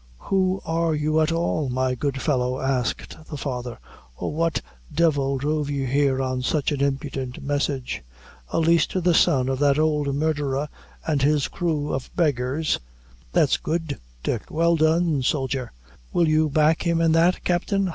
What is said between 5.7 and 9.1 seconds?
here on such an impudent message? A lease to